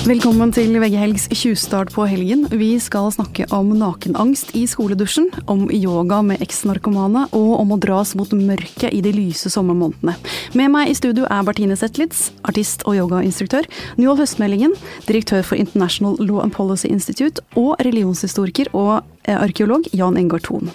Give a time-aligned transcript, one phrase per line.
[0.00, 2.46] Velkommen til VG Helgs tjuvstart på helgen.
[2.48, 8.14] Vi skal snakke om nakenangst i skoledusjen, om yoga med eksnarkomane og om å dras
[8.16, 10.14] mot mørket i de lyse sommermånedene.
[10.56, 13.68] Med meg i studio er Bertine Zetlitz, artist og yogainstruktør,
[14.00, 14.72] Njål Høstmeldingen,
[15.04, 20.72] direktør for International Law and Policy Institute, og religionshistoriker og eh, arkeolog Jan Engar Thon.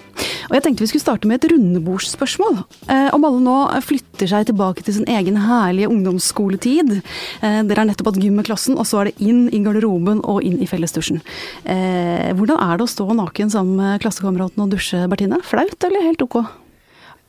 [0.49, 2.59] Og jeg tenkte vi skulle starte med et rundebordsspørsmål.
[2.91, 6.99] Eh, om alle nå flytter seg tilbake til sin egen herlige ungdomsskoletid.
[7.41, 10.21] Eh, dere har nettopp hatt gym med klassen, og så er det inn i garderoben
[10.23, 11.21] og inn i fellesdusjen.
[11.63, 15.41] Eh, hvordan er det å stå naken sammen med klassekameratene og dusje, Bertine?
[15.45, 16.41] Flaut eller helt ok?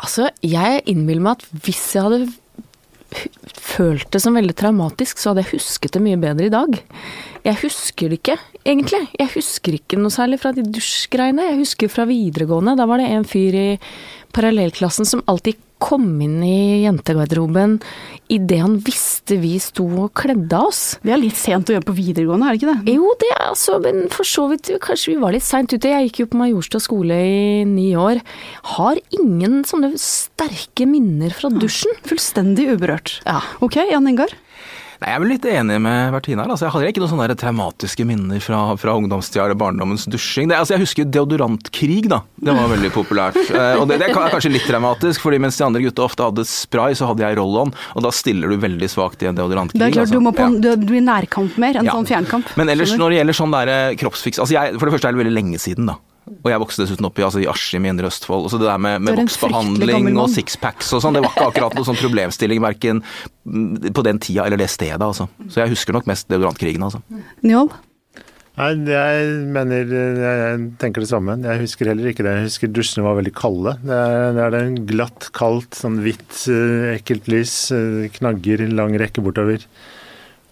[0.02, 2.26] Altså, jeg innbiller meg at hvis jeg hadde
[3.56, 6.76] følt det som veldig traumatisk, så hadde jeg husket det mye bedre i dag.
[7.46, 9.02] Jeg husker det ikke, egentlig.
[9.14, 11.46] Jeg husker ikke noe særlig fra de dusjgreiene.
[11.52, 12.74] Jeg husker fra videregående.
[12.78, 13.68] Da var det en fyr i
[14.34, 17.76] parallellklassen som alltid kom inn i jentegarderoben
[18.32, 20.96] idet han visste vi sto og kledde av oss.
[21.04, 22.94] Det er litt sent å gjøre på videregående, er det ikke det?
[22.96, 25.92] Jo, det er altså, men for så vidt kanskje vi var litt seint ute.
[25.92, 28.22] Jeg gikk jo på Majorstua skole i ni år.
[28.76, 31.94] Har ingen sånne sterke minner fra dusjen.
[32.08, 33.18] Fullstendig uberørt.
[33.28, 33.42] Ja.
[33.60, 34.32] Ok, Jan Ingar?
[35.00, 36.50] Nei, Jeg er vel litt enig med Bertine her.
[36.52, 40.48] Altså, jeg hadde ikke noen sånne traumatiske minner fra, fra ungdomstida eller barndommens dusjing.
[40.48, 42.22] Det, altså, jeg husker deodorantkrig, da.
[42.40, 43.40] Det var veldig populært.
[43.56, 46.42] Eh, og det, det, er kanskje litt traumatisk, fordi mens de andre gutta ofte hadde
[46.48, 49.78] spray, så hadde jeg roll-on, og da stiller du veldig svakt i en deodorantkrig.
[49.80, 50.18] Det er klart, altså.
[50.18, 50.48] du må på Ja.
[50.50, 51.94] en, du, du i nærkamp mer enn Ja.
[51.96, 52.50] sånn fjernkamp.
[52.60, 55.16] Men ellers når det gjelder sånn der eh, kroppsfiks altså jeg, For det første er
[55.16, 55.96] det veldig lenge siden, da.
[56.26, 58.48] Og jeg vokste dessuten opp i, altså, i Askim i Indre Østfold.
[58.50, 61.76] Så det der med, med en voksbehandling og sixpacks og sånn, det var ikke akkurat
[61.78, 63.02] noe sånn problemstilling verken
[63.46, 65.28] på den tida eller det stedet, altså.
[65.46, 67.02] Så jeg husker nok mest deodorantkrigen, altså.
[67.46, 67.70] Njål?
[68.56, 71.34] Nei, jeg mener jeg, jeg tenker det samme.
[71.44, 72.32] Jeg husker heller ikke det.
[72.38, 73.74] Jeg husker dusjene var veldig kalde.
[73.84, 77.56] Det er det, er det glatt, kaldt, sånn hvitt, eh, ekkelt lys.
[77.76, 79.66] eh, Knagger, lang rekke bortover.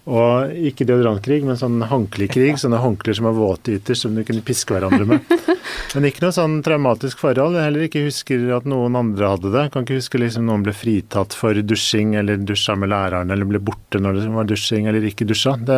[0.05, 2.53] Og ikke deodorantkrig, men sånn håndklekrig.
[2.61, 5.25] Sånne håndklær som er våte ytterst, som du kunne piske hverandre med.
[5.95, 7.55] Men ikke noe sånn traumatisk forhold.
[7.55, 9.61] Jeg heller ikke husker at noen andre hadde det.
[9.65, 13.47] Jeg kan ikke huske liksom noen ble fritatt for dusjing, eller dusja med læreren, eller
[13.47, 15.55] ble borte når det var dusjing, eller ikke dusja.
[15.55, 15.77] Det,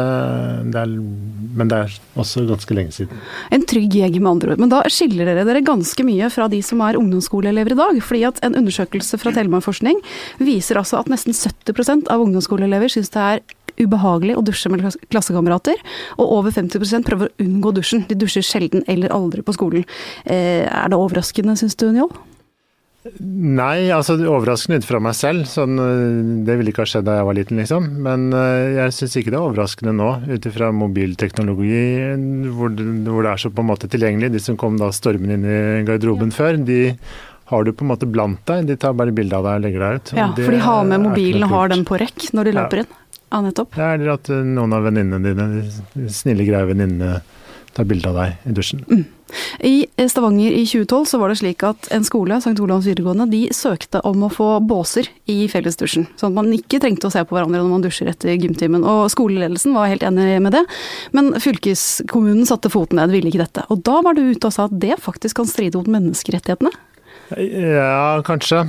[0.74, 0.96] det er,
[1.60, 3.22] men det er også ganske lenge siden.
[3.54, 4.64] En trygg gjeng, med andre ord.
[4.64, 8.02] Men da skiller dere dere ganske mye fra de som er ungdomsskoleelever i dag.
[8.08, 10.02] fordi at en undersøkelse fra Telemarksforskning
[10.42, 13.46] viser altså at nesten 70% av ungdomsskoleelever syns det er
[13.80, 15.76] ubehagelig å dusje med klass- klassekamerater,
[16.18, 18.06] og over 50 prøver å unngå dusjen.
[18.08, 19.86] De dusjer sjelden eller aldri på skolen.
[20.26, 22.12] Eh, er det overraskende, syns du, Njål?
[23.22, 25.46] Nei, altså overraskende ut fra meg selv.
[25.48, 27.86] Sånn, øh, det ville ikke ha skjedd da jeg var liten, liksom.
[28.04, 31.86] Men øh, jeg syns ikke det er overraskende nå, ut ifra mobilteknologi
[32.52, 32.76] hvor
[33.08, 34.34] hvor det er så på en måte tilgjengelig.
[34.36, 36.82] De som kom da stormende inn i garderoben før, de
[37.48, 38.68] har du på en måte blant deg.
[38.68, 40.14] De tar bare bilde av deg og legger deg ut.
[40.18, 42.64] Ja, for de har med mobilen og har den på rekk når de Ja.
[42.66, 42.90] løper inn.
[43.28, 43.76] Ja, nettopp.
[43.76, 45.48] Ja, eller at noen av venninnene dine,
[45.94, 47.20] de snille, greie venninnene,
[47.78, 48.84] tar bilde av deg i dusjen.
[49.60, 52.56] I Stavanger i 2012 så var det slik at en skole, St.
[52.64, 56.08] Olavs videregående, de søkte om å få båser i fellesdusjen.
[56.18, 58.86] Sånn at man ikke trengte å se på hverandre når man dusjer etter gymtimen.
[58.88, 60.64] Og skoleledelsen var helt enig med det,
[61.18, 63.68] men fylkeskommunen satte foten ned, ville ikke dette.
[63.74, 66.72] Og da var du ute og sa at det faktisk kan stride mot menneskerettighetene.
[67.36, 68.62] Ja, kanskje.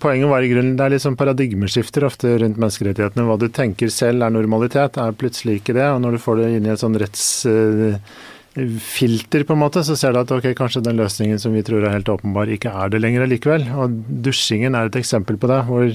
[0.00, 3.24] Poenget var i grunnen Det er litt sånn paradigmeskifter ofte rundt menneskerettighetene.
[3.24, 5.86] Hva du tenker selv er normalitet, er plutselig ikke det.
[5.94, 10.10] Og når du får det inn i et sånn rettsfilter, på en måte, så ser
[10.12, 13.00] du at ok, kanskje den løsningen som vi tror er helt åpenbar, ikke er det
[13.00, 13.62] lenger likevel.
[13.80, 13.88] Og
[14.28, 15.60] dusjingen er et eksempel på det.
[15.70, 15.86] hvor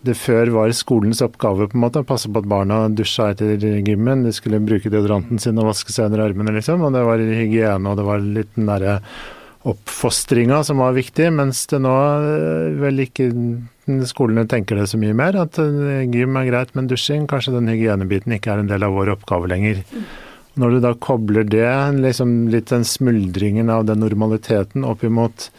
[0.00, 3.60] det før var skolens oppgave på en måte, å passe på at barna dusja etter
[3.60, 4.24] gymmen.
[4.24, 6.80] De skulle bruke deodoranten sin og vaske seg under armene, liksom.
[6.86, 9.04] Og det var hygiene, og det var litt den derre
[9.68, 13.28] oppfostringa som var viktig, mens det nå øh, vel ikke
[14.08, 15.36] skolene tenker det så mye mer.
[15.42, 18.96] At øh, gym er greit, men dusjing, kanskje den hygienebiten ikke er en del av
[18.96, 19.82] vår oppgave lenger.
[20.60, 21.68] Når du da kobler det,
[22.00, 25.50] liksom litt den smuldringen av den normaliteten opp imot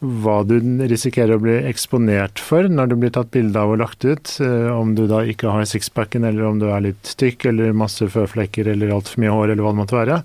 [0.00, 0.54] hva du
[0.88, 4.70] risikerer å bli eksponert for når du blir tatt bilde av og lagt ut, eh,
[4.72, 8.70] om du da ikke har sixpacken, eller om du er litt tykk, eller masse føflekker,
[8.72, 10.22] eller altfor mye hår, eller hva det måtte være,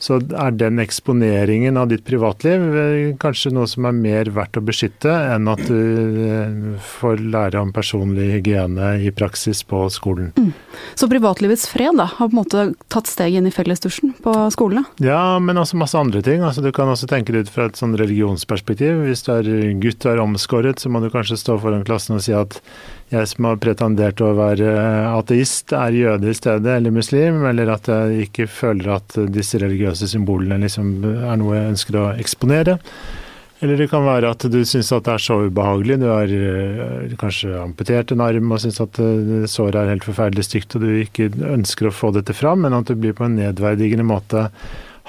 [0.00, 4.62] så er den eksponeringen av ditt privatliv eh, kanskje noe som er mer verdt å
[4.64, 5.80] beskytte enn at du
[6.24, 6.54] eh,
[6.96, 10.32] får lære om personlig hygiene i praksis på skolen.
[10.96, 14.86] Så privatlivets fred da, har på en måte tatt steg inn i fellesdusjen på skolene.
[15.04, 16.40] Ja, men også masse andre ting.
[16.46, 19.04] Altså, du kan også tenke det ut fra et sånn religionsperspektiv.
[19.04, 19.52] Hvis du er
[19.82, 22.56] gutt og er omskåret, så må du kanskje stå foran klassen og si at
[23.10, 24.74] jeg som har pretendert å være
[25.10, 30.06] ateist, er jøde i stedet, eller muslim, eller at jeg ikke føler at disse religiøse
[30.12, 32.78] symbolene liksom er noe jeg ønsker å eksponere.
[33.60, 35.98] Eller det kan være at du syns at det er så ubehagelig.
[36.00, 40.46] Du har øh, kanskje amputert en arm og syns at øh, såret er helt forferdelig
[40.46, 43.36] stygt og du ikke ønsker å få dette fram, men at du blir på en
[43.36, 44.46] nedverdigende måte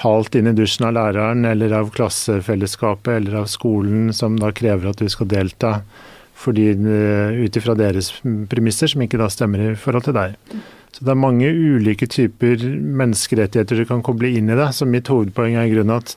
[0.02, 4.92] halt inn i dusjen av læreren eller av klassefellesskapet eller av skolen som da krever
[4.92, 5.78] at du skal delta
[6.42, 8.12] fordi øh, ut ifra deres
[8.50, 10.38] premisser som ikke da stemmer i forhold til deg.
[10.92, 14.72] Så det er mange ulike typer menneskerettigheter du kan koble inn i det.
[14.76, 16.16] Så mitt hovedpoeng er i grunnen at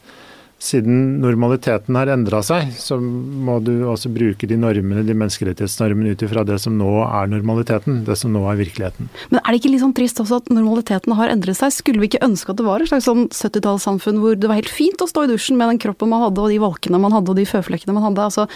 [0.64, 6.24] siden normaliteten har endra seg, så må du også bruke de normene, de menneskerettighetsnormene ut
[6.26, 9.10] ifra det som nå er normaliteten, det som nå er virkeligheten.
[9.30, 11.74] Men er det ikke litt sånn trist også at normaliteten har endret seg?
[11.74, 14.72] Skulle vi ikke ønske at det var et slags sånn 70-tallssamfunn hvor det var helt
[14.72, 17.32] fint å stå i dusjen med den kroppen man hadde, og de valkene man hadde,
[17.32, 18.28] og de føflekkene man hadde?
[18.30, 18.48] Altså,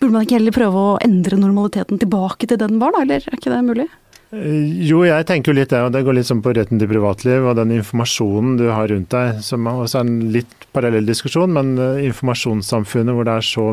[0.00, 3.22] burde man ikke heller prøve å endre normaliteten tilbake til det den var, da, eller
[3.22, 3.88] er ikke det mulig?
[4.32, 6.88] Eh, jo, jeg tenker jo litt det, og det går litt sånn på retten til
[6.88, 11.52] privatliv og den informasjonen du har rundt deg, som også er en litt parallell diskusjon,
[11.52, 13.66] men eh, informasjonssamfunnet hvor det er så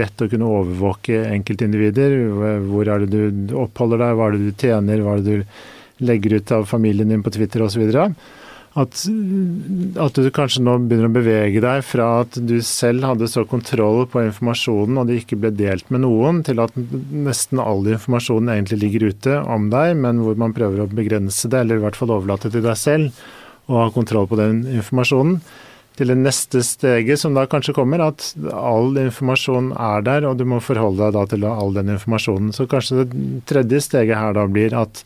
[0.00, 2.16] lett å kunne overvåke enkeltindivider,
[2.64, 6.08] hvor er det du oppholder deg, hva er det du tjener, hva er det du
[6.08, 7.84] legger ut av familien din på Twitter osv.
[8.76, 9.06] At,
[10.04, 14.02] at, du kanskje nå begynner å bevege deg fra at du selv hadde så kontroll
[14.12, 18.82] på informasjonen og det ikke ble delt med noen, til at nesten all informasjonen egentlig
[18.82, 22.12] ligger ute om deg, men hvor man prøver å begrense det, eller i hvert fall
[22.18, 23.24] overlate til deg selv
[23.72, 25.40] å ha kontroll på den informasjonen.
[25.96, 30.44] Til det neste steget som da kanskje kommer, at all informasjon er der, og du
[30.44, 32.52] må forholde deg da til all den informasjonen.
[32.52, 35.00] Så kanskje det tredje steget her da blir at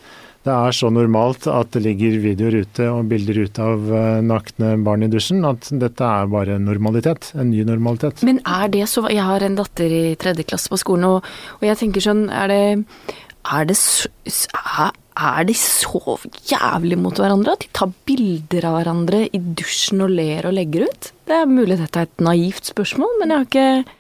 [0.46, 4.72] det er så normalt at det ligger videoer ute og bilder ute av eh, nakne
[4.86, 7.32] barn i dusjen, at dette er bare en normalitet.
[7.36, 8.24] En ny normalitet.
[8.24, 11.28] Men er det så Jeg har en datter i tredje klasse på skolen, og,
[11.60, 12.62] og jeg tenker sånn Er det,
[13.52, 13.76] er det
[15.20, 16.16] er de så
[16.48, 20.86] jævlig mot hverandre at de tar bilder av hverandre i dusjen og ler og legger
[20.88, 21.10] ut?
[21.28, 23.99] Det er mulig dette er et naivt spørsmål, men jeg har ikke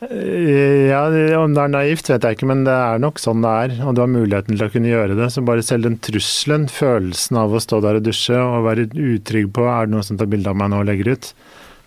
[0.00, 1.02] ja,
[1.36, 3.74] Om det er naivt, vet jeg ikke, men det er nok sånn det er.
[3.84, 5.28] Og du har muligheten til å kunne gjøre det.
[5.34, 9.50] Så bare selv den trusselen, følelsen av å stå der og dusje og være utrygg
[9.56, 11.32] på er det noen som tar bilde av meg nå og legger ut,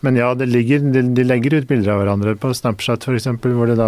[0.03, 3.87] men ja, ligger, de, legger ut bilder av hverandre på Snapchat f.eks., hvor det da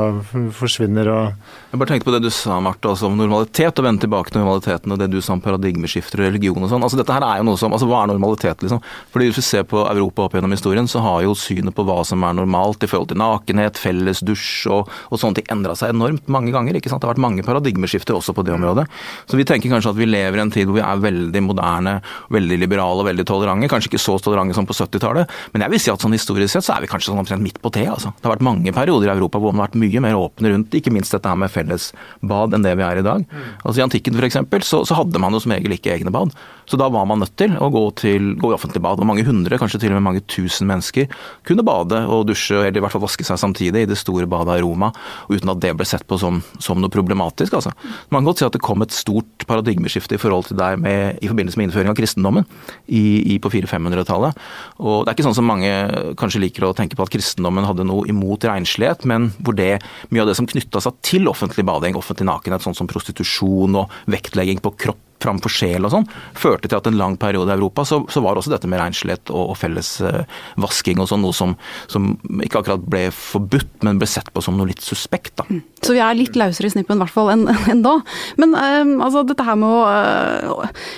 [0.55, 4.05] forsvinner og Jeg bare tenkte på det du sa, Marte, altså om normalitet, og vende
[4.05, 6.85] tilbake til normaliteten, og det du sa om paradigmeskifter og religion og sånn.
[6.87, 8.79] Altså Dette her er jo noe som Altså hva er normalitet, liksom?
[9.11, 11.97] Fordi Hvis vi ser på Europa opp gjennom historien, så har jo synet på hva
[12.07, 15.91] som er normalt i forhold til nakenhet, felles dusj og, og sånne ting endra seg
[15.91, 16.79] enormt mange ganger.
[16.79, 17.03] ikke sant?
[17.03, 18.87] Det har vært mange paradigmeskifter også på det området.
[19.27, 21.97] Så vi tenker kanskje at vi lever i en tid hvor vi er veldig moderne,
[22.31, 23.71] veldig liberale og veldig tolerante.
[23.75, 26.67] Kanskje ikke så tolerante som på 70-tallet, men jeg vil si at sånn historisk sett
[26.67, 28.11] så er vi kanskje sånn omtrent midt på teet, Altså.
[28.15, 30.77] Det har vært mange perioder i Europa hvor man har vært mye mer åpne rundt
[30.77, 33.25] ikke minst dette her med fellesbad enn det vi er i dag.
[33.25, 33.47] Mm.
[33.63, 34.39] Altså I antikken f.eks.
[34.67, 36.33] Så, så hadde man jo som regel ikke egne bad.
[36.69, 39.01] Så da var man nødt til å gå, til, gå i offentlig bad.
[39.01, 41.09] Og mange hundre, kanskje til og med mange tusen mennesker
[41.47, 44.59] kunne bade og dusje, eller i hvert fall vaske seg samtidig i det store badet
[44.59, 44.91] i Roma,
[45.29, 47.57] uten at det ble sett på som, som noe problematisk.
[47.57, 47.73] Altså.
[48.09, 51.21] Man kan godt si at det kom et stort paradigmeskifte i forhold til deg med,
[51.21, 52.47] i forbindelse med innføring av kristendommen
[52.87, 54.41] i, i på 400-500-tallet.
[54.81, 55.71] Og det er ikke sånn som mange
[56.19, 59.75] kanskje liker å tenke på at kristendommen hadde noe imot renslighet, men hvor det,
[60.09, 63.93] mye av det som knytta seg til offentlig bading, offentlig nakenhet, sånn som prostitusjon og
[64.11, 66.07] vektlegging på kropp framfor sjel og sånn,
[66.37, 69.31] førte til at en lang periode i Europa så, så var også dette med renslighet
[69.33, 70.23] og, og felles uh,
[70.61, 71.55] vasking og sånn noe som,
[71.91, 72.13] som,
[72.45, 75.35] ikke akkurat ble forbudt, men ble sett på som noe litt suspekt.
[75.41, 75.47] da.
[75.49, 75.63] Mm.
[75.85, 77.95] Så vi er litt lausere i snippen i hvert fall enn en da.
[78.41, 79.83] Men um, altså dette her med å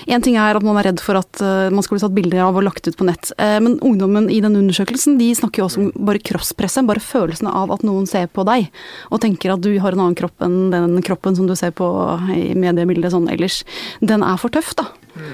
[0.07, 2.43] Én uh, ting er at man er redd for at uh, man skulle tatt bilder
[2.45, 5.81] av og lagt ut på nett, men ungdommen i den undersøkelsen de snakker jo også
[5.81, 8.67] om bare kroppspresset, bare følelsen av at noen ser på deg
[9.11, 11.87] og tenker at du har en annen kropp enn den kroppen som du ser på
[12.33, 13.61] i mediebildet sånn ellers.
[13.99, 14.89] Den den er for tøff, da.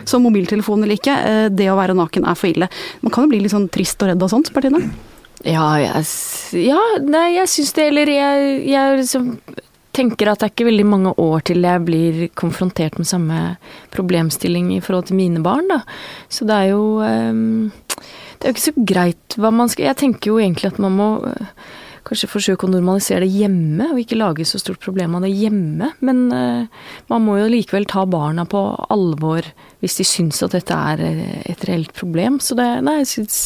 [0.07, 2.69] Så mobiltelefon eller ikke, eh, det å være naken er for ille.
[3.01, 4.85] Man kan jo bli litt sånn trist og redd og sånt, Bertine?
[5.43, 6.05] Ja, jeg,
[6.63, 9.33] ja, nei, jeg syns det, eller jeg, jeg liksom
[9.93, 13.41] tenker at det er ikke veldig mange år til jeg blir konfrontert med samme
[13.93, 15.81] problemstilling i forhold til mine barn, da.
[16.31, 19.99] Så det er jo um, Det er jo ikke så greit hva man skal Jeg
[20.01, 21.09] tenker jo egentlig at man må
[22.07, 25.93] kanskje forsøke å normalisere det hjemme, og ikke lage så stort problem av det hjemme.
[26.03, 28.61] Men uh, man må jo likevel ta barna på
[28.93, 29.47] alvor
[29.83, 32.39] hvis de syns at dette er eh, et reelt problem.
[32.39, 33.39] Så det Nei, jeg syns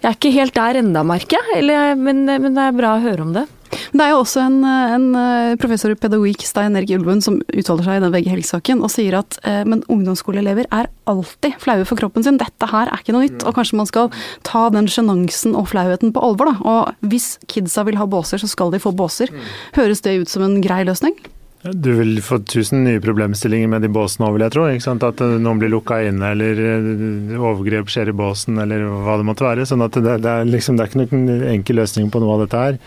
[0.00, 1.64] Jeg er ikke helt der enda, merker jeg.
[1.98, 3.48] Men, men det er bra å høre om det.
[3.70, 7.86] Det er jo også en, en eh, professor i pedagogikk, Stein Erik Ulvund, som uttaler
[7.86, 12.00] seg i den VG Helg-saken og sier at eh, men ungdomsskoleelever er alltid flaue for
[12.00, 12.38] kroppen sin.
[12.40, 13.44] Dette her er ikke noe nytt.
[13.46, 14.10] Og kanskje man skal
[14.46, 16.56] ta den sjenansen og flauheten på alvor, da.
[16.60, 19.32] Og hvis kidsa vil ha båser, så skal de få båser.
[19.78, 21.18] Høres det ut som en grei løsning?
[21.60, 24.64] Du vil få tusen nye problemstillinger med de båsene òg, vil jeg tro.
[25.10, 29.28] At eh, noen blir lukka inne, eller eh, overgrep skjer i båsen, eller hva det
[29.28, 29.68] måtte være.
[29.68, 32.46] sånn at det, det, er, liksom, det er ikke noen enkel løsning på noe av
[32.46, 32.80] dette her.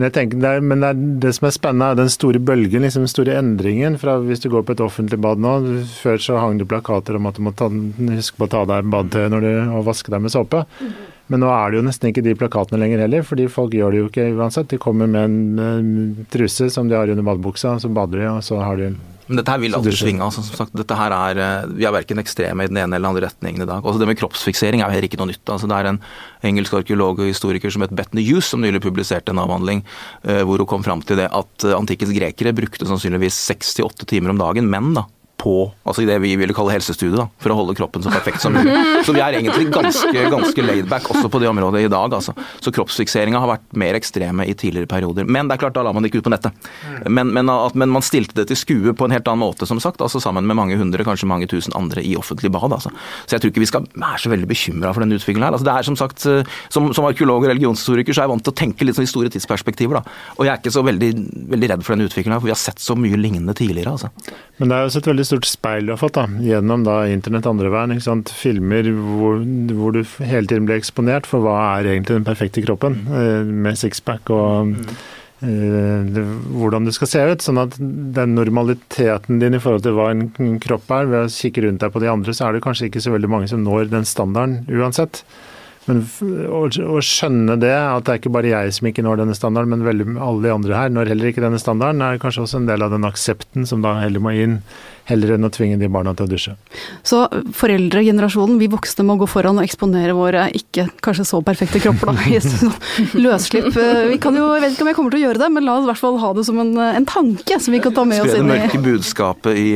[0.00, 2.40] Men, jeg tenker, det, er, men det, er, det, som er spennende, er den store
[2.40, 3.98] bølgen, liksom den store endringen.
[4.00, 5.52] fra Hvis du går på et offentlig bad nå,
[5.98, 8.80] før så hang det plakater om at du må ta, huske på å ta deg
[8.80, 9.36] en badetøy
[9.76, 10.64] og vaske deg med såpe.
[11.28, 14.00] Men nå er det jo nesten ikke de plakatene lenger heller, fordi folk gjør det
[14.00, 14.72] jo ikke uansett.
[14.72, 18.40] De kommer med en, en truse som de har under badebuksa, så bader de, og
[18.48, 18.94] så har de
[19.30, 20.24] men dette her vil alltid svinge.
[20.26, 23.08] altså som sagt, dette her er, eh, Vi er verken ekstreme i den ene eller
[23.08, 23.84] andre retningen i dag.
[23.84, 25.46] Også Det med kroppsfiksering er jo heller ikke noe nytt.
[25.46, 26.00] altså Det er en
[26.42, 29.84] engelsk arkeolog og historiker som het Bethany Hughes som nylig publiserte en avhandling
[30.26, 33.84] uh, hvor hun kom fram til det at uh, antikkens grekere brukte sannsynligvis seks til
[33.84, 35.04] åtte timer om dagen, menn da,
[35.40, 35.54] på
[35.88, 38.74] altså det vi ville kalle helsestudiet, da, for å holde kroppen så perfekt som mulig.
[39.06, 42.12] Så vi er egentlig ganske, ganske laidback også på det området i dag.
[42.14, 42.34] Altså.
[42.62, 45.26] Så kroppsfikseringa har vært mer ekstreme i tidligere perioder.
[45.26, 46.68] Men det er klart, da la man det ikke ut på nettet.
[47.08, 49.80] Men, men, at, men, man stilte det til skue på en helt annen måte, som
[49.82, 50.02] sagt.
[50.04, 52.76] altså Sammen med mange hundre, kanskje mange tusen andre i offentlig bad.
[52.76, 52.92] Altså.
[53.24, 55.56] Så jeg tror ikke vi skal være så veldig bekymra for den utviklingen her.
[55.56, 56.26] Altså, det er som sagt,
[56.76, 59.12] som, som arkeolog og religionshistoriker så er jeg vant til å tenke litt sånn i
[59.14, 60.00] store tidsperspektiver.
[60.00, 60.20] da.
[60.36, 61.10] Og jeg er ikke så veldig,
[61.56, 63.96] veldig redd for denne utviklingen for vi har sett så mye lignende tidligere.
[63.96, 64.12] altså.
[64.60, 67.48] Men det er jo et veldig stort speil du har fått da, gjennom da internett
[67.48, 68.26] andre veien.
[68.40, 69.40] Filmer hvor,
[69.76, 73.78] hvor, du hele tiden blir eksponert for hva er egentlig den perfekte kroppen, eh, med
[73.78, 74.74] sixpack og
[75.46, 76.20] eh,
[76.60, 77.44] hvordan du skal se ut.
[77.44, 81.66] Sånn at den normaliteten din i forhold til hva en kropp er, ved å kikke
[81.66, 83.92] rundt deg på de andre, så er det kanskje ikke så veldig mange som når
[83.94, 85.24] den standarden uansett.
[85.90, 89.36] Men å, å, skjønne det, at det er ikke bare jeg som ikke når denne
[89.36, 92.60] standarden, men veldig alle de andre her når heller ikke denne standarden, er kanskje også
[92.60, 94.60] en del av den aksepten som da heller må inn,
[95.10, 96.54] heller enn å tvinge de barna til å dusje.
[97.06, 97.24] Så
[97.56, 102.70] foreldregenerasjonen, vi voksne må gå foran og eksponere våre ikke kanskje så perfekte kropper, da.
[103.24, 103.72] Løsslipp.
[103.74, 105.80] Vi kan jo, jeg vet ikke om jeg kommer til å gjøre det, men la
[105.80, 108.22] oss i hvert fall ha det som en, en tanke som vi kan ta med
[108.22, 109.68] oss inn i Spre det mørke budskapet i,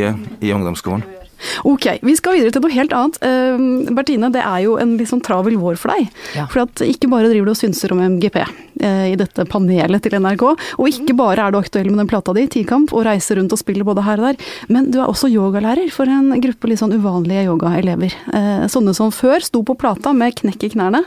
[0.45, 1.24] i ungdomsskolen.
[1.69, 3.19] Ok, vi skal videre til noe helt annet.
[3.23, 6.11] Uh, Bertine, det er jo en litt sånn travel vår for deg.
[6.37, 6.49] Ja.
[6.53, 8.41] For at ikke bare driver du og synser om MGP
[8.81, 10.43] i dette panelet til NRK,
[10.79, 13.61] og ikke bare er du aktuell med den plata di, Tikamp, og reiser rundt og
[13.61, 16.95] spiller både her og der, men du er også yogalærer for en gruppe litt sånn
[16.97, 18.17] uvanlige yogaelever.
[18.33, 21.05] Uh, sånne som før sto på plata med knekk i knærne,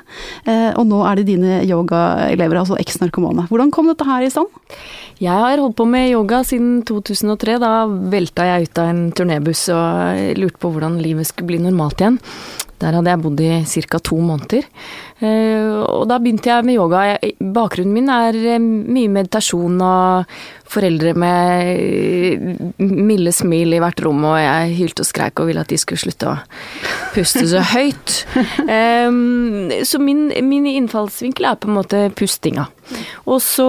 [0.48, 3.48] og nå er det dine yogaelever, altså eks-narkomane.
[3.52, 4.52] Hvordan kom dette her i stand?
[5.18, 7.58] Jeg har holdt på med yoga siden 2003.
[7.64, 12.04] Da velta jeg ut av en turnébuss og lurte på hvordan livet skulle bli normalt
[12.04, 12.20] igjen.
[12.78, 14.00] Der hadde jeg bodd i ca.
[14.00, 14.66] to måneder.
[15.18, 17.18] Eh, og da begynte jeg med yoga.
[17.42, 20.36] Bakgrunnen min er eh, mye meditasjon og
[20.70, 22.44] foreldre med eh,
[22.78, 26.04] milde smil i hvert rom, og jeg hylte og skreik og ville at de skulle
[26.04, 26.38] slutte å
[27.16, 28.20] puste så høyt.
[29.88, 32.68] Så min, min innfallsvinkel er på en måte pustinga.
[33.26, 33.68] Og så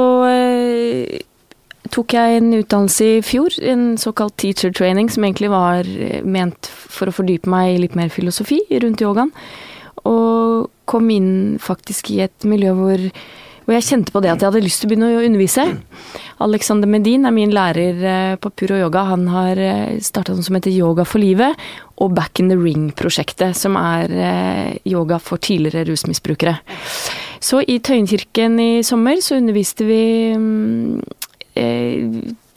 [1.94, 6.68] tok jeg en utdannelse i fjor, en såkalt teacher training, som egentlig var eh, ment
[6.68, 9.32] for å fordype meg i litt mer filosofi rundt yogaen.
[10.08, 13.02] Og kom inn faktisk i et miljø hvor,
[13.66, 15.66] hvor jeg kjente på det at jeg hadde lyst til å begynne å undervise.
[16.46, 19.04] Alexander Medin er min lærer eh, på Puro Yoga.
[19.10, 21.56] Han har eh, starta noe som heter Yoga for livet,
[21.98, 24.12] og Back in the Ring-prosjektet, som er
[24.86, 26.60] yoga for tidligere rusmisbrukere.
[27.40, 30.02] Så i Tøyenkirken i sommer så underviste vi
[30.34, 31.17] mm,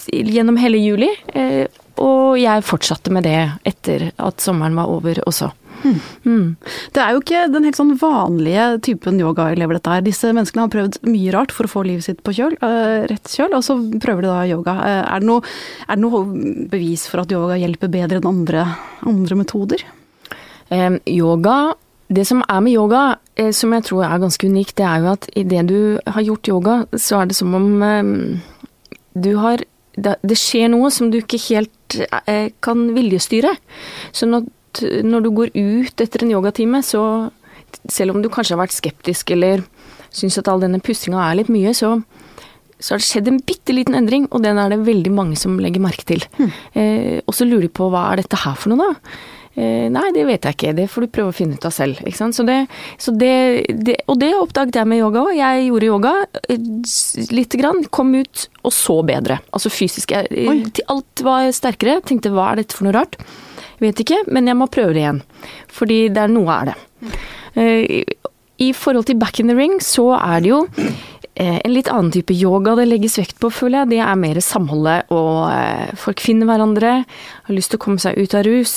[0.07, 1.09] gjennom hele juli.
[1.33, 1.65] Eh,
[2.01, 5.51] og jeg fortsatte med det etter at sommeren var over også.
[5.81, 5.97] Hmm.
[6.23, 6.47] Hmm.
[6.93, 10.03] Det er jo ikke den helt sånn vanlige typen yogaelever dette er.
[10.05, 13.33] Disse menneskene har prøvd mye rart for å få livet sitt på kjøl, øh, rett
[13.33, 14.75] kjøl, og så prøver de da yoga.
[15.01, 15.45] Er, det noe,
[15.87, 16.21] er, det noe,
[16.71, 18.67] bevis for at yoga hjelper bedre enn andre,
[19.09, 19.85] andre metoder?
[20.69, 21.73] Eh, yoga
[22.11, 23.01] det som er med yoga,
[23.55, 26.73] som jeg tror er ganske unikt, det er jo at idet du har gjort yoga,
[26.91, 28.41] så er det som om um,
[29.13, 33.51] du har Det skjer noe som du ikke helt eh, kan viljestyre.
[33.51, 37.29] At når du går ut etter en yogatime, så
[37.91, 39.65] selv om du kanskje har vært skeptisk eller
[40.15, 41.97] syns at all denne pussinga er litt mye, så,
[42.79, 45.59] så har det skjedd en bitte liten endring, og den er det veldig mange som
[45.59, 46.23] legger merke til.
[46.39, 46.49] Mm.
[46.71, 49.15] Eh, og så lurer de på hva er dette her for noe, da?
[49.51, 51.99] Eh, nei, det vet jeg ikke, det får du prøve å finne ut av selv.
[52.07, 52.37] Ikke sant?
[52.37, 52.57] Så det,
[53.01, 53.33] så det,
[53.83, 55.33] det, og det oppdaget jeg med yoga òg.
[55.35, 56.13] Jeg gjorde yoga
[56.45, 56.69] eh,
[57.35, 59.41] lite grann, kom ut og så bedre.
[59.51, 60.15] Altså fysisk.
[60.15, 61.99] Jeg, eh, alt var sterkere.
[62.07, 63.19] Tenkte hva er dette for noe rart?
[63.81, 65.23] Vet ikke, men jeg må prøve det igjen.
[65.73, 66.79] Fordi det er noe er det.
[68.61, 70.59] I forhold til back in the ring, så er det jo
[71.39, 73.91] en litt annen type yoga det legges vekt på, føler jeg.
[73.93, 76.93] Det er mer samholdet, og eh, folk finner hverandre.
[77.47, 78.75] Har lyst til å komme seg ut av rus.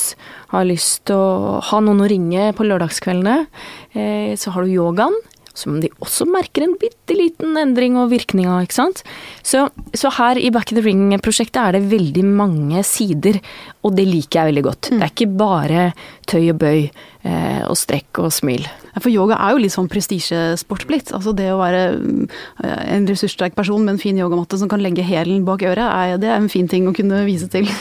[0.53, 3.45] Har lyst til å ha noen å ringe på lørdagskveldene.
[3.91, 5.17] Eh, så har du yogaen.
[5.55, 9.03] som de også merker en bitte liten endring og virkning av, ikke sant.
[9.39, 13.39] Så, så her i Back in the Ring-prosjektet er det veldig mange sider,
[13.85, 14.89] og det liker jeg veldig godt.
[14.93, 15.89] Det er ikke bare
[16.25, 18.65] tøy og bøy eh, og strekk og smil.
[18.95, 21.11] For yoga er jo litt sånn prestisjesport blitt.
[21.15, 25.03] Altså det å være eh, en ressurssterk person med en fin yogamatte som kan legge
[25.05, 27.67] hælen bak øret, er, det er en fin ting å kunne vise til.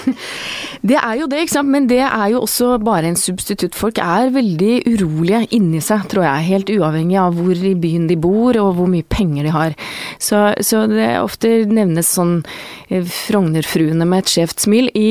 [0.84, 1.70] Det er jo det, ikke sant.
[1.72, 3.72] Men det er jo også bare en substitutt.
[3.72, 6.44] Folk er veldig urolige inni seg, tror jeg.
[6.50, 9.78] Helt uavhengig av hvor i byen de bor og hvor mye penger de har.
[10.20, 12.42] Så, så det ofte nevnes sånn
[12.90, 14.92] eh, Frognerfruene med et skjevt smil.
[14.92, 15.08] i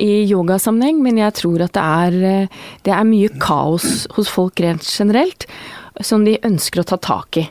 [0.00, 4.60] i yogasammenheng, men jeg tror at det er, eh, det er mye kaos hos folk
[4.64, 5.46] rent generelt
[6.00, 7.44] som de ønsker å ta tak i.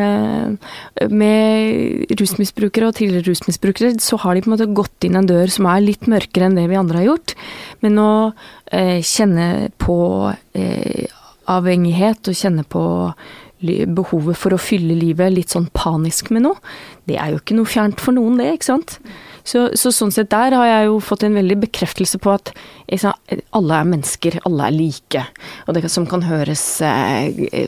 [0.00, 5.28] Eh, med rusmisbrukere og tidligere rusmisbrukere så har de på en måte gått inn en
[5.28, 7.36] dør som er litt mørkere enn det vi andre har gjort.
[7.84, 8.12] Men å
[8.72, 9.98] eh, kjenne på
[11.50, 12.82] avhengighet og kjenne på
[13.60, 16.56] behovet for å fylle livet litt sånn panisk med noe,
[17.04, 18.96] det er jo ikke noe fjernt for noen, det, ikke sant.
[19.44, 22.52] Så, så, sånn sett der har jeg jo fått en veldig bekreftelse på at
[23.00, 23.14] sa,
[23.56, 25.24] alle er mennesker, alle er like.
[25.66, 27.66] Og det som kan høres eh,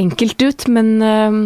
[0.00, 1.40] enkelt ut, men, eh,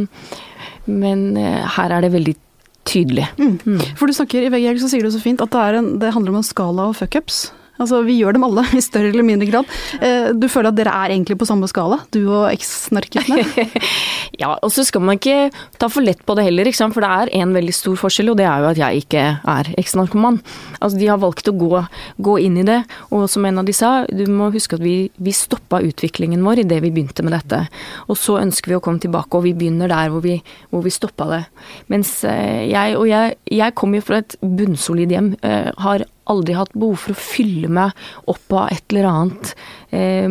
[0.91, 2.37] men eh, her er det veldig
[2.85, 3.29] tydelig.
[3.41, 3.59] Mm.
[3.65, 3.83] Mm.
[3.99, 6.35] For du snakker i VG så sier du så fint at det, en, det handler
[6.35, 7.47] om en skala av fuckups.
[7.75, 9.71] Altså, vi gjør dem alle, i større eller mindre grad.
[9.99, 13.67] Eh, du føler at dere er egentlig på samme skala, du og eks-narkisene?
[14.43, 15.51] ja, og så skal man ikke
[15.81, 18.47] ta for lett på det heller, for det er en veldig stor forskjell, og det
[18.47, 20.39] er jo at jeg ikke er eks-narkoman.
[20.79, 21.83] Altså, de har valgt å gå,
[22.23, 24.97] gå, inn i det, og som en av de sa, du må huske at vi,
[25.19, 27.65] vi stoppa utviklingen vår idet vi begynte med dette.
[28.07, 30.39] Og så ønsker vi å komme tilbake, og vi begynner der hvor vi,
[30.71, 31.43] hvor vi stoppa det.
[31.91, 36.57] Mens eh, jeg, og jeg, jeg kommer jo fra et bunnsolid hjem, eh, har aldri
[36.57, 37.95] hatt behov for å fylle meg
[38.31, 39.55] opp av et eller annet
[39.95, 40.29] eh,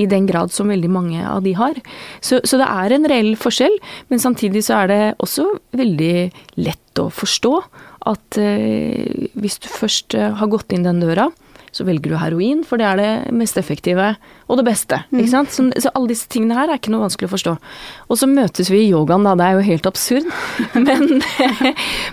[0.00, 1.78] i den grad som veldig mange av de har.
[2.20, 3.76] Så, så, det er en reell forskjell,
[4.12, 6.14] men samtidig så er det også veldig
[6.60, 7.54] lett å forstå
[8.10, 11.28] at eh, hvis du først eh, har gått inn den døra,
[11.80, 14.12] så velger du heroin, for det er det mest effektive
[14.50, 15.00] og det beste.
[15.08, 15.22] Mm.
[15.22, 15.54] Ikke sant?
[15.54, 17.56] Så, så, alle disse tingene her er ikke noe vanskelig å forstå.
[18.12, 19.32] Og så møtes vi i yogaen, da.
[19.38, 20.28] Det er jo helt absurd.
[20.86, 21.22] men,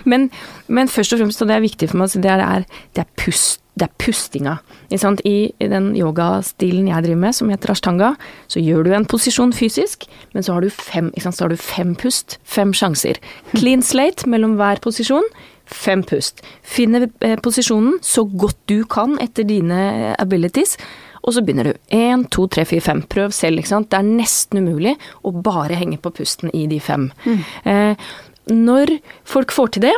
[0.08, 0.28] men,
[0.66, 2.64] men, først og fremst, og det er viktig for meg, det er,
[2.96, 4.56] det er, pust, det er pustinga.
[4.88, 8.14] I, I den yogastilen jeg driver med, som heter ashtanga,
[8.48, 11.92] så gjør du en posisjon fysisk, men så har du fem, så har du fem
[11.98, 13.20] pust, fem sjanser.
[13.52, 15.28] Clean slate mellom hver posisjon
[15.68, 16.42] fem pust.
[16.62, 20.76] Finne eh, posisjonen så godt du kan etter dine abilities,
[21.22, 21.78] og så begynner du.
[21.94, 23.02] Én, to, tre, fire, fem.
[23.10, 23.90] Prøv selv, ikke sant.
[23.92, 24.94] Det er nesten umulig
[25.26, 27.08] å bare henge på pusten i de fem.
[27.26, 27.40] Mm.
[27.68, 28.10] Eh,
[28.54, 28.94] når
[29.28, 29.96] folk får til det,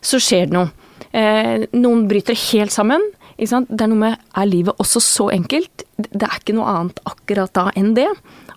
[0.00, 0.70] så skjer det noe.
[1.10, 3.02] Eh, noen bryter helt sammen.
[3.40, 5.84] Det er noe med Er livet også så enkelt?
[5.96, 8.08] Det er ikke noe annet akkurat da enn det.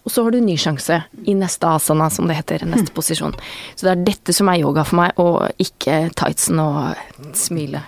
[0.03, 2.65] Og så har du en ny sjanse i neste asana, som det heter.
[2.67, 2.95] Neste mm.
[2.95, 3.35] posisjon.
[3.75, 6.97] Så det er dette som er yoga for meg, og ikke tightsen og
[7.39, 7.87] smilet.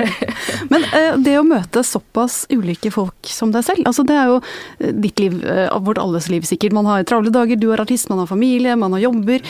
[0.72, 4.38] Men uh, det å møte såpass ulike folk som deg selv, altså det er jo
[4.40, 6.76] eh, ditt liv, uh, vårt alles liv sikkert.
[6.76, 9.44] Man har travle dager, du er artist, man har familie, man har jobber.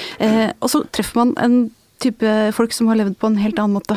[0.59, 1.57] Og så treffer man en
[2.03, 3.95] type folk som har levd på en helt annen måte.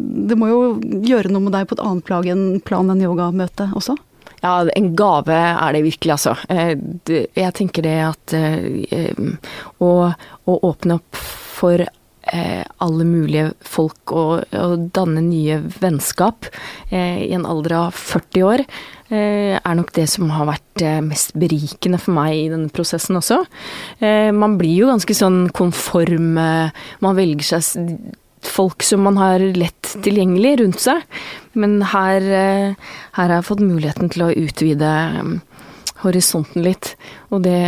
[0.00, 0.60] Det må jo
[1.04, 3.98] gjøre noe med deg på et annet plan enn yogamøte også?
[4.42, 6.36] Ja, en gave er det virkelig, altså.
[6.52, 6.74] Eh,
[7.36, 9.14] jeg tenker det at eh,
[9.82, 11.20] å, å åpne opp
[11.56, 16.50] for eh, alle mulige folk og, og danne nye vennskap
[16.90, 18.66] i en alder av 40 år,
[19.06, 23.36] er nok det som har vært mest berikende for meg i denne prosessen også.
[24.34, 30.56] Man blir jo ganske sånn konform, man velger seg folk som man har lett tilgjengelig
[30.62, 31.04] rundt seg.
[31.56, 35.36] Men her, eh, her har jeg fått muligheten til å utvide mm,
[36.06, 36.94] horisonten litt.
[37.34, 37.58] Og det,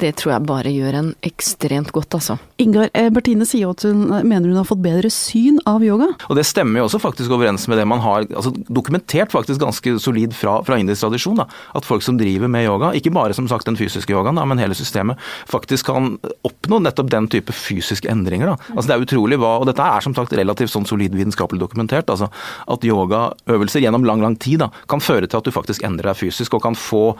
[0.00, 2.38] det, tror jeg bare gjør en ekstremt godt, altså.
[2.60, 6.10] Ingar eh, Bertine sier at hun eh, mener hun har fått bedre syn av yoga.
[6.28, 9.96] Og det stemmer jo også faktisk overens med det man har altså, dokumentert faktisk ganske
[10.02, 11.38] solid fra, fra indisk tradisjon.
[11.42, 11.46] Da.
[11.78, 14.62] At folk som driver med yoga, ikke bare som sagt den fysiske yogaen, da, men
[14.62, 15.20] hele systemet,
[15.50, 16.14] faktisk kan
[16.46, 18.54] oppnå nettopp den type fysiske endringer.
[18.54, 18.72] Da.
[18.74, 22.10] Altså, det er utrolig hva, og Dette er som sagt relativt sånn solid vitenskapelig dokumentert.
[22.10, 22.30] altså
[22.70, 26.20] At yogaøvelser gjennom lang lang tid da, kan føre til at du faktisk endrer deg
[26.20, 27.12] fysisk og kan få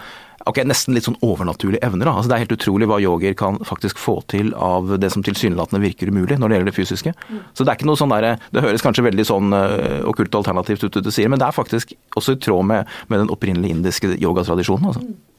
[0.48, 2.08] ok, nesten litt sånn overnaturlige evner.
[2.08, 2.14] Da.
[2.18, 5.82] Altså, det er helt utrolig hva yogier kan faktisk få til av det som tilsynelatende
[5.84, 7.14] virker umulig når det gjelder det fysiske.
[7.28, 7.42] Mm.
[7.52, 10.86] Så det er ikke noe sånn der, Det høres kanskje veldig sånn uh, okkult alternativt
[10.86, 14.16] ut, du sier, men det er faktisk også i tråd med, med den opprinnelige indiske
[14.18, 14.90] yogatradisjonen.
[14.90, 15.04] altså.
[15.04, 15.33] Mm.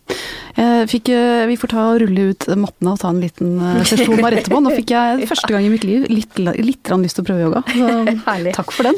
[0.55, 3.81] Jeg fikk, eh, vi får ta og rulle ut mattene og ta en liten eh,
[3.89, 4.61] sesjon her etterpå.
[4.63, 7.63] Nå fikk jeg første gang i mitt liv litt, litt lyst til å prøve yoga.
[7.67, 8.95] Så takk for den.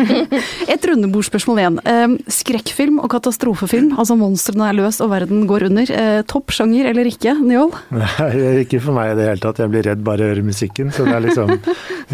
[0.72, 1.76] Et rundebordsspørsmål igjen.
[1.84, 5.92] Eh, Skrekkfilm og katastrofefilm, altså monstrene er løs og verden går under.
[5.92, 7.74] Eh, Topp sjanger eller ikke, Njål?
[7.92, 8.30] Nei,
[8.64, 9.60] ikke for meg i det hele tatt.
[9.60, 10.94] Jeg blir redd bare av å høre musikken.
[10.96, 11.52] Så det er liksom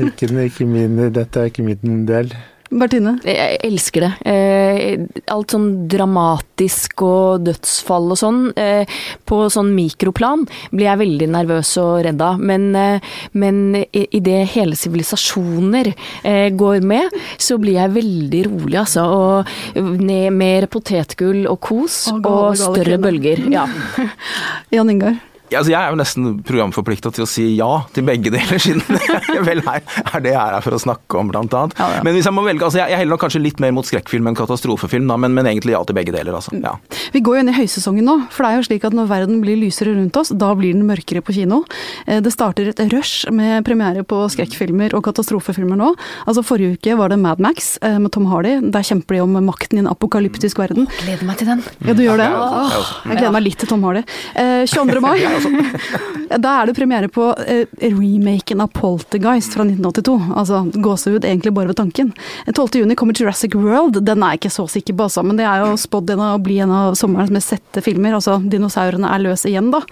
[0.08, 2.34] ikke, ikke min, dette er ikke min del.
[2.70, 3.16] Bertine?
[3.22, 4.10] Jeg elsker det.
[4.26, 11.28] Eh, alt sånn dramatisk og dødsfall og sånn, eh, på sånn mikroplan blir jeg veldig
[11.30, 12.40] nervøs og redd av.
[12.40, 13.00] Men, eh,
[13.34, 15.92] men idet hele sivilisasjoner
[16.24, 19.06] eh, går med, så blir jeg veldig rolig, altså.
[19.06, 23.06] Og ned mer potetgull og kos og gale, og større kvinne.
[23.06, 23.46] bølger.
[23.52, 23.66] Ja.
[24.74, 25.16] Jan Ingar?
[25.46, 28.82] Ja, altså jeg er jo nesten programforplikta til å si ja til begge deler, siden
[28.90, 29.05] det
[29.48, 31.76] vel er, er det jeg er her for å snakke om, blant annet.
[31.80, 32.02] Ja, ja.
[32.06, 34.30] Men hvis jeg må velge, altså jeg, jeg heller nok kanskje litt mer mot skrekkfilm
[34.30, 36.54] enn katastrofefilm, da, men, men egentlig ja til begge deler, altså.
[36.62, 36.76] Ja.
[37.14, 39.40] Vi går jo inn i høysesongen nå, for det er jo slik at når verden
[39.44, 41.62] blir lysere rundt oss, da blir den mørkere på kino.
[42.06, 45.92] Eh, Det starter et rush med premiere på skrekkfilmer og katastrofefilmer nå.
[46.26, 48.56] Altså Forrige uke var det Mad Max eh, med Tom Hardy.
[48.74, 50.88] Der kjemper de om makten i en apokalyptisk verden.
[50.90, 51.62] Jeg Gleder meg til den.
[51.86, 52.26] Ja, du gjør det?
[52.26, 52.90] jeg Åh.
[53.06, 54.02] Jeg gleder meg litt til Tom Hardy.
[54.34, 55.00] Eh, 22.
[55.04, 55.18] mai,
[56.46, 58.72] da er det premiere på eh, remaken av
[59.06, 60.32] Poltergeist fra 1982.
[60.36, 62.12] Altså gåsehud egentlig bare ved tanken.
[62.46, 62.80] 12.
[62.80, 64.00] juni kommer Jurassic World.
[64.04, 66.58] Den er jeg ikke så sikker på, altså, men det er jo spådd å bli
[66.64, 68.16] en av sommerens mest sette filmer.
[68.16, 69.82] Altså dinosaurene er løse igjen, da.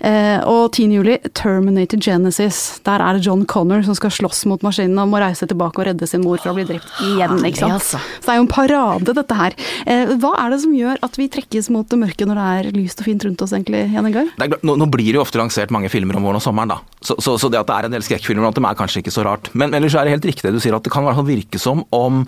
[0.00, 0.96] Eh, og 10.
[0.96, 2.80] juli, Terminator Genesis.
[2.86, 5.90] Der er det John Connor som skal slåss mot maskinene og må reise tilbake og
[5.90, 7.78] redde sin mor fra å bli drept igjen, ikke sant.
[7.78, 8.00] altså.
[8.18, 9.58] Så det er jo en parade, dette her.
[9.86, 12.80] Eh, hva er det som gjør at vi trekkes mot det mørke når det er
[12.80, 15.40] lyst og fint rundt oss, egentlig, Jan er, klart, nå, nå blir det jo ofte
[15.40, 16.80] lansert mange filmer om våren og sommeren, da.
[17.02, 19.26] Så, så, så det at det er en del skrekkfilmer dem er kanskje ikke så
[19.26, 19.50] rart.
[19.58, 21.84] Men ellers er det helt riktig det du sier, at det kan i virke som
[21.94, 22.24] om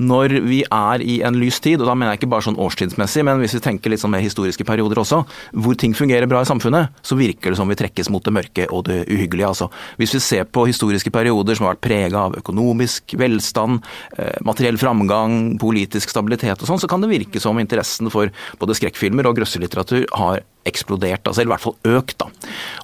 [0.00, 3.24] når vi er i en lys tid, og da mener jeg ikke bare sånn årstidsmessig,
[3.26, 5.18] men hvis vi tenker litt sånn mer historiske perioder også,
[5.60, 8.68] hvor ting fungerer bra i samfunnet, så virker det som vi trekkes mot det mørke
[8.70, 9.68] og det uhyggelige, altså.
[10.00, 13.82] Hvis vi ser på historiske perioder som har vært prega av økonomisk velstand,
[14.16, 18.30] eh, materiell framgang, politisk stabilitet og sånn, så kan det virke som interessen for
[18.62, 22.16] både skrekkfilmer og grøsselitteratur har eksplodert, altså, eller i hvert fall økt.
[22.20, 22.26] da.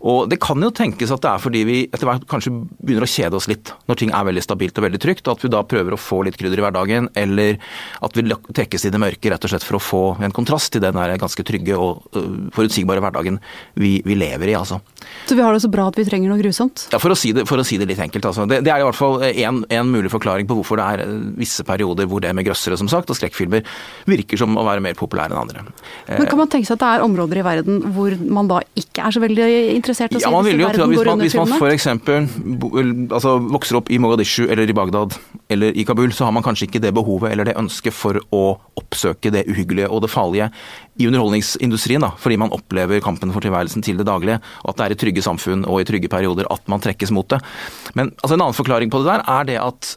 [0.08, 3.10] Og Det kan jo tenkes at det er fordi vi etter hvert kanskje begynner å
[3.10, 5.62] kjede oss litt når ting er veldig stabilt og veldig trygt, og at vi da
[5.66, 7.58] prøver å få litt krydder i hverdagen, eller
[8.02, 8.24] at vi
[8.56, 11.16] trekkes i det mørke rett og slett for å få en kontrast til den der
[11.20, 13.38] ganske trygge og øh, forutsigbare hverdagen
[13.76, 14.56] vi, vi lever i.
[14.58, 14.80] altså.
[15.28, 16.86] Så vi har det så bra at vi trenger noe grusomt?
[16.92, 18.24] Ja, For å si det, å si det litt enkelt.
[18.30, 18.46] altså.
[18.50, 21.14] Det, det er i hvert fall en, en mulig forklaring på hvorfor det er eh,
[21.38, 23.66] visse perioder hvor det med grøssere som sagt, og skrekkfilmer
[24.08, 25.66] virker som å være mer populære enn andre.
[26.06, 28.60] Eh, Men kan man tenke seg at det er områder i verden hvor man da
[28.78, 31.06] ikke er så veldig interessert i å Ja, si man vil jo tro at hvis
[31.06, 31.88] man, hvis man f.eks.
[33.16, 35.16] Altså, vokser opp i Mogadishu eller i Bagdad
[35.52, 38.44] eller i Kabul, så har man kanskje ikke det behovet eller det ønsket for å
[38.78, 40.50] oppsøke det uhyggelige og det farlige
[40.96, 44.86] i underholdningsindustrien, da, fordi man opplever kampen for tilværelsen til det daglige, og at det
[44.86, 47.42] er i trygge samfunn og i trygge perioder at man trekkes mot det.
[47.98, 49.96] Men altså, en annen forklaring på det der er det at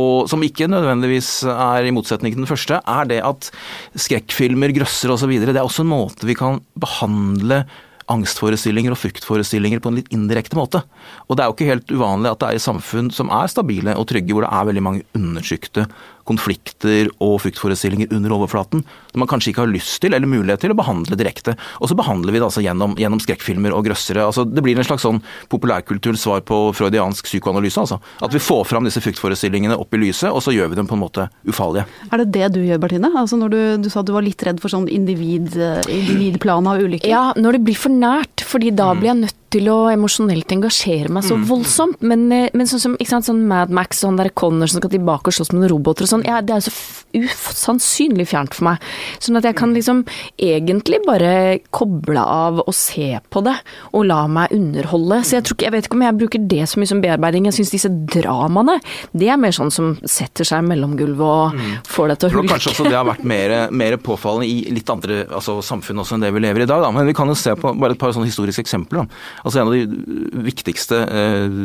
[0.00, 3.50] og som ikke nødvendigvis er i motsetning til den første, er det at
[3.98, 5.36] skrekkfilmer, grøsser osv.
[5.42, 7.64] Det er også en måte vi kan behandle
[8.10, 10.82] angstforestillinger og fryktforestillinger på en litt indirekte måte.
[11.28, 13.94] Og det er jo ikke helt uvanlig at det er i samfunn som er stabile
[13.98, 15.86] og trygge, hvor det er veldig mange undertrykte
[16.28, 20.74] konflikter og fryktforestillinger under overflaten, som man kanskje ikke har lyst til eller mulighet til
[20.74, 21.56] å behandle direkte.
[21.80, 24.24] Og så behandler vi det altså gjennom, gjennom skrekkfilmer og grøssere.
[24.26, 27.82] Altså, det blir en slags sånn populærkulturens svar på freudiansk psykoanalyse.
[27.82, 28.00] Altså.
[28.24, 30.98] At vi får fram disse fryktforestillingene opp i lyset, og så gjør vi dem på
[30.98, 31.86] en måte ufarlige.
[32.10, 33.12] Er det det du gjør, Bertine?
[33.16, 35.56] Altså når du, du sa at du var litt redd for sånn individ,
[35.88, 37.10] individplanet av ulykker?
[37.10, 41.10] Ja, når det blir for nært, fordi da blir jeg nødt til å emosjonelt engasjere
[41.12, 42.00] meg så voldsomt.
[42.00, 44.94] Men, eh, men sånn som sant, sånn Mad Max og han der Connor som skal
[44.94, 46.74] tilbake og slåss med noen roboter og sånn, ja, det er jo så
[47.20, 48.78] usannsynlig fjernt for meg.
[49.18, 50.04] Sånn at jeg kan liksom
[50.38, 53.56] egentlig bare koble av og se på det,
[53.92, 55.20] og la meg underholde.
[55.26, 57.50] Så jeg tror ikke, jeg vet ikke om jeg bruker det så mye som bearbeiding.
[57.50, 58.78] Jeg syns disse dramaene,
[59.12, 61.58] det er mer sånn som setter seg i mellomgulvet og
[61.90, 62.52] får deg til å hulke.
[62.54, 66.24] kanskje også det har vært mer, mer påfallende i litt andre altså, samfunn også enn
[66.24, 66.82] det vi lever i i dag.
[66.84, 66.90] Da.
[66.94, 69.02] Men vi kan jo se på bare et par sånne historiske eksempler.
[69.02, 69.22] Da.
[69.44, 71.58] Altså En av de viktigste eh,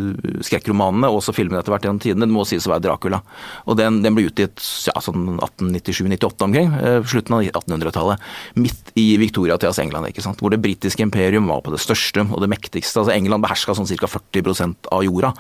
[0.46, 3.22] skrekkromanene, og også filmene etter hvert gjennom tidene, det må sies å være Dracula.
[3.66, 8.28] Og Den, den ble utgitt ja, sånn 1897-98 omkring, eh, slutten av 1800-tallet.
[8.60, 10.42] Midt i Victoria-tidas England, ikke sant?
[10.42, 13.02] hvor det britiske imperium var på det største og det mektigste.
[13.02, 14.12] altså England beherska sånn ca.
[14.18, 15.34] 40% av jorda.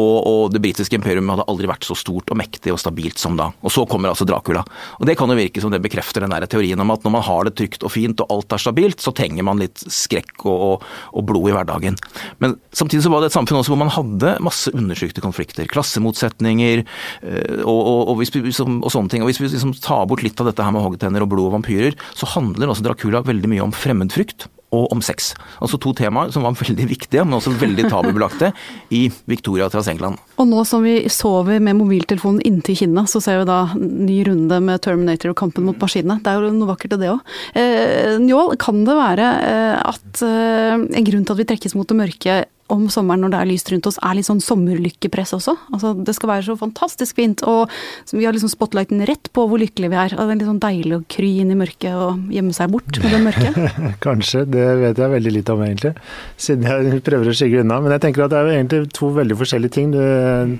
[0.00, 3.36] Og, og det britiske imperium hadde aldri vært så stort og mektig og stabilt som
[3.38, 3.50] da.
[3.60, 4.62] Og så kommer altså Dracula.
[4.98, 7.26] Og det kan jo virke som det bekrefter den der teorien om at når man
[7.26, 10.64] har det trygt og fint og alt er stabilt, så trenger man litt skrekk og,
[10.68, 11.98] og, og blod i hverdagen.
[12.42, 15.68] Men samtidig så var det et samfunn også hvor man hadde masse undertrykte konflikter.
[15.70, 19.24] Klassemotsetninger øh, og, vi, liksom, sånne ting.
[19.24, 21.58] Og hvis vi liksom tar bort litt av dette her med hoggtenner og blod og
[21.58, 25.32] vampyrer, så handler også Dracula veldig mye om fremmedfrykt og om sex.
[25.62, 28.52] Altså to temaer som var veldig viktige, men også veldig tabubelagte
[28.94, 30.20] i Victoria Tras England.
[30.40, 34.60] Og nå som vi sover med mobiltelefonen inntil kinnet, så ser vi da ny runde
[34.64, 36.18] med Terminator og kampen mot maskinene.
[36.24, 37.36] Det er jo noe vakkert i det òg.
[37.58, 41.88] Eh, Njål, kan det være eh, at eh, en grunn til at vi trekkes mot
[41.88, 45.54] det mørke om sommeren når det er lyst rundt oss, er litt sånn sommerlykkepress også.
[45.74, 47.70] Altså, det skal være så fantastisk fint, og
[48.12, 50.16] vi har liksom spotlighten rett på hvor lykkelige vi er.
[50.16, 53.00] Og det er litt sånn deilig å kry inn i mørket og gjemme seg bort
[53.02, 53.58] med det mørket.
[54.06, 55.94] Kanskje, det vet jeg veldig litt om egentlig,
[56.40, 57.80] siden jeg prøver å skygge unna.
[57.84, 59.92] Men jeg tenker at det er egentlig to veldig forskjellige ting.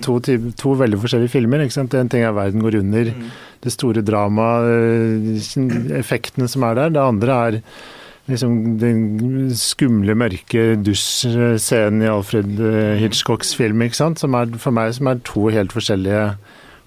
[0.04, 1.64] To, to veldig forskjellige filmer.
[1.64, 1.96] ikke sant?
[1.98, 3.14] En ting er 'Verden går under',
[3.62, 5.48] det store dramaet,
[5.98, 6.94] effektene som er der.
[6.96, 7.60] Det andre er
[8.30, 14.22] liksom den skumle, mørke dusjscenen i Alfred eh, Hitchcocks film, ikke sant?
[14.22, 16.26] som er for meg som er to helt forskjellige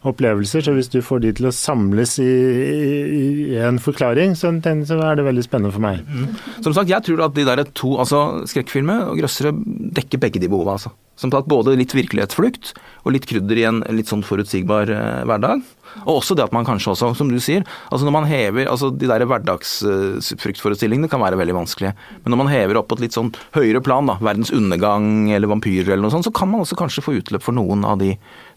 [0.06, 0.64] opplevelser.
[0.66, 3.24] Så hvis du får de til å samles i, i,
[3.56, 6.04] i en forklaring, så, så, er det veldig spennende for meg.
[6.06, 6.30] Mm.
[6.66, 9.54] Som sagt, jeg tror at de der to, altså skrekkfilmer og grøssere
[9.98, 10.94] dekker begge de behova, altså.
[11.20, 12.74] Som tatt både litt virkelighetsflukt
[13.06, 15.64] og litt krydder i en litt sånn forutsigbar eh, hverdag.
[16.06, 18.92] Og også det at man kanskje også, som du sier, altså når man hever altså
[18.94, 21.94] De der hverdagsfryktforestillingene kan være veldig vanskelige.
[22.24, 25.52] Men når man hever opp på et litt sånn høyere plan, da, verdens undergang eller
[25.52, 28.16] vampyrer eller noe sånt, så kan man også kanskje få utløp for noen av de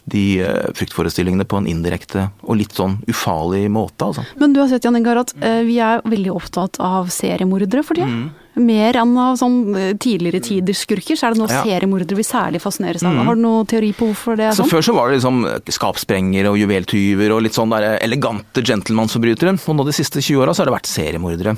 [0.08, 4.06] de uh, fryktforestillingene på en indirekte og litt sånn ufarlig måte.
[4.06, 4.24] Altså.
[4.40, 7.98] Men du har sett Jan Ingar, at uh, vi er veldig opptatt av seriemordere for
[7.98, 8.08] tida.
[8.08, 11.62] Mm mer enn av sånn eh, tidligere tiders skurker, så er det nå ja.
[11.66, 13.16] seriemordere vi særlig fascineres av.
[13.16, 13.28] Mm.
[13.28, 14.68] Har du noen teori på hvorfor det er sånn?
[14.68, 15.40] Så Før så var det liksom
[15.78, 19.56] skapsprengere og juveltyver og litt sånn der elegante gentlemansforbrytere.
[19.58, 21.56] Og nå de siste 20 åra så har det vært seriemordere.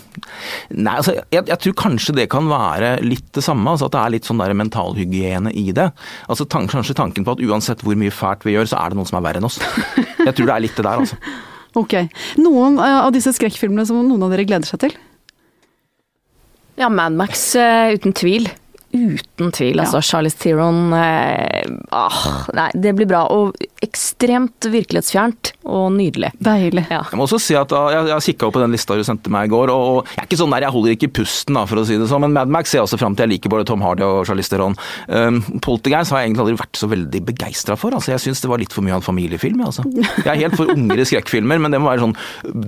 [0.77, 4.03] Nei, altså jeg, jeg, tror kanskje det kan være litt det samme, altså at det
[4.03, 5.91] er litt sånn der mentalhygiene i det.
[6.31, 9.01] Altså tank, Kanskje tanken på at uansett hvor mye fælt vi gjør, så er det
[9.01, 9.59] noen som er verre enn oss.
[9.99, 11.19] Jeg tror det er litt det der, altså.
[11.79, 11.95] Ok.
[12.43, 14.97] Noen eh, av disse skrekkfilmene som noen av dere gleder seg til?
[16.81, 18.49] Ja, Mad Max uh, uten tvil.
[18.93, 19.85] Uten tvil, ja.
[19.85, 20.01] altså.
[20.03, 21.63] Charlize Theron eh,
[21.95, 22.23] ah,
[22.57, 23.23] Nei, det blir bra.
[23.31, 26.33] Og ekstremt virkelighetsfjernt og nydelig.
[26.43, 26.87] Deilig.
[26.91, 27.05] Ja.
[27.07, 29.53] Jeg må også si at Jeg, jeg kikka på den lista du sendte meg i
[29.53, 31.99] går, og jeg er ikke sånn der, jeg holder ikke pusten, da, for å si
[32.01, 33.29] det sånn, men Mad Max ser jeg også fram til.
[33.29, 34.75] Jeg liker både Tom Hardy og Charlize Theron.
[35.07, 37.95] Um, Poltergeist har jeg egentlig aldri vært så veldig begeistra for.
[37.95, 39.63] altså Jeg syns det var litt for mye av en familiefilm.
[39.69, 39.87] Altså.
[39.95, 42.17] Jeg er helt for unger i skrekkfilmer, men det må være sånn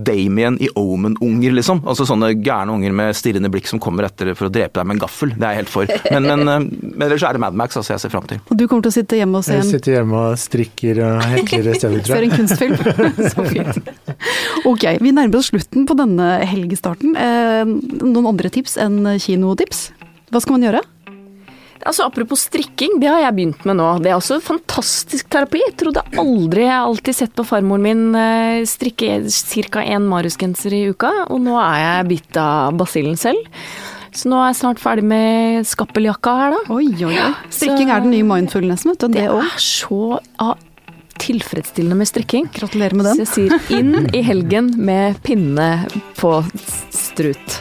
[0.06, 1.82] Damien i Omen-unger, liksom.
[1.88, 4.98] Altså Sånne gærne unger med stirrende blikk som kommer etter for å drepe deg med
[4.98, 5.34] en gaffel.
[5.34, 5.92] Det er jeg helt for.
[6.12, 8.40] Men, men, eh, men ellers er det Mad Max altså jeg ser fram til.
[8.48, 11.02] Og du kommer til å sitte hjemme og se en Jeg sitter hjemme og strikker
[11.06, 12.22] og hekler i stedet, tror jeg.
[12.22, 12.76] Ser en kunstfilm.
[13.34, 13.92] Så fint.
[14.68, 17.16] Ok, vi nærmer oss slutten på denne helgestarten.
[17.18, 19.88] Eh, noen andre tips enn kinotips?
[20.32, 20.84] Hva skal man gjøre?
[21.82, 23.86] Altså, Apropos strikking, det har jeg begynt med nå.
[24.02, 25.62] Det er også fantastisk terapi.
[25.64, 29.82] Jeg trodde aldri Jeg har alltid sett på farmoren min eh, strikke ca.
[29.82, 33.42] én Marius-genser i uka, og nå er jeg bitt av basillen selv.
[34.12, 36.74] Så nå er jeg snart ferdig med skappeljakka her, da.
[36.74, 37.30] Oi, oi, oi.
[37.52, 39.08] Strikking er den nye mindfulnessen, vet du.
[39.14, 40.52] Det, det er så ja,
[41.22, 42.48] tilfredsstillende med strikking.
[42.52, 43.22] Gratulerer med den.
[43.22, 45.70] Så jeg sier inn i helgen med pinne
[46.20, 46.34] på
[46.92, 47.60] strut.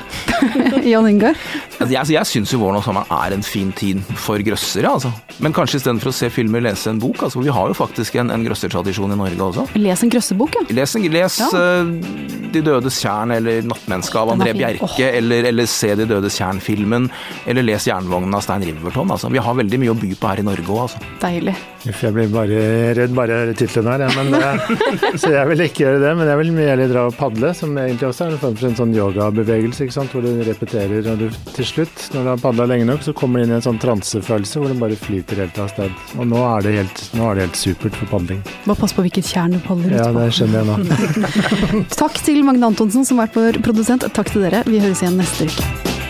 [0.92, 1.38] Jan Ingar?
[1.78, 5.12] Altså, jeg, jeg syns jo våren og sommeren er en fin tid for grøssere, altså.
[5.44, 7.24] Men kanskje istedenfor å se filmer, lese en bok.
[7.28, 9.68] Altså, vi har jo faktisk en, en grøssertradisjon i Norge også.
[9.80, 10.66] Les en grøssebok, ja.
[10.78, 11.50] Les, les ja.
[11.52, 11.92] uh,
[12.52, 14.98] De dødes tjern eller Nattmennesket av André Bjerke, oh.
[15.08, 17.10] eller, eller, se De dødes tjern-filmen.
[17.50, 19.12] Eller les Jernvognen av Stein Riverton.
[19.14, 19.32] Altså.
[19.34, 21.04] Vi har veldig mye å by på her i Norge òg, altså.
[21.24, 21.58] Deilig.
[21.82, 22.58] Jeg blir bare
[22.94, 26.14] redd bare jeg hører tittelen her, men, uh, så jeg vil ikke gjøre det.
[26.20, 28.70] Men jeg vil mye heller dra og padle, som egentlig også er en form for
[28.70, 30.14] en sånn yogabevegelse, ikke sant?
[30.14, 31.08] hvor du repeterer.
[31.12, 33.58] Og du til slutt, når du har padla lenge nok, så kommer du inn i
[33.60, 36.02] en sånn transefølelse hvor du bare flyter helt av sted.
[36.18, 38.44] Og nå er det helt, er det helt supert for padling.
[38.66, 40.02] Bare pass på hvilket tjern du padler ut på.
[40.02, 41.86] Ja, det skjønner jeg nå.
[42.02, 44.08] Takk til Magne Antonsen som har vært vår produsent.
[44.16, 44.66] Takk til dere.
[44.70, 46.01] Vi høres igjen neste uke.